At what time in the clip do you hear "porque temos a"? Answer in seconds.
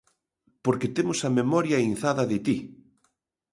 0.65-1.29